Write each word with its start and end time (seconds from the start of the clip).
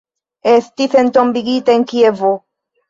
Estis 0.53 0.95
entombigita 1.03 1.77
en 1.81 1.89
Kievo. 1.95 2.35